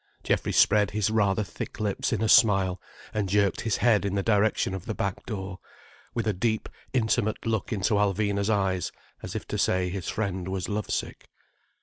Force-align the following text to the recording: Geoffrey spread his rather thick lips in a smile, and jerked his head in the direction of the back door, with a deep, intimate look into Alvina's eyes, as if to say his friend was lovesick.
Geoffrey 0.23 0.51
spread 0.51 0.89
his 0.89 1.11
rather 1.11 1.43
thick 1.43 1.79
lips 1.79 2.11
in 2.11 2.23
a 2.23 2.27
smile, 2.27 2.81
and 3.13 3.29
jerked 3.29 3.61
his 3.61 3.77
head 3.77 4.03
in 4.03 4.15
the 4.15 4.23
direction 4.23 4.73
of 4.73 4.87
the 4.87 4.95
back 4.95 5.23
door, 5.27 5.59
with 6.15 6.25
a 6.25 6.33
deep, 6.33 6.67
intimate 6.91 7.45
look 7.45 7.71
into 7.71 7.93
Alvina's 7.93 8.49
eyes, 8.49 8.91
as 9.21 9.35
if 9.35 9.47
to 9.49 9.59
say 9.59 9.89
his 9.89 10.09
friend 10.09 10.47
was 10.47 10.67
lovesick. 10.67 11.29